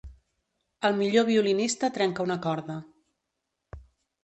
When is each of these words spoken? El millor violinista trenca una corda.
El 0.89 0.97
millor 1.01 1.27
violinista 1.27 1.91
trenca 1.99 2.27
una 2.29 2.39
corda. 2.49 2.81